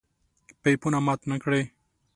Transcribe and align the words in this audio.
پيپونه 0.61 0.99
مات 1.05 1.21
نکړئ! 1.31 1.63